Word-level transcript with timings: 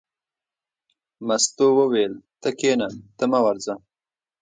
مستو 1.27 1.67
وویل: 1.79 2.13
ته 2.41 2.49
کېنه 2.59 2.87
ته 3.17 3.25
مه 3.31 3.39
ورځه. 3.45 3.73